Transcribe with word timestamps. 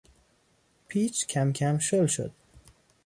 پیچ 0.87 1.25
کمکم 1.27 1.77
شل 1.79 2.05
شد. 2.05 2.31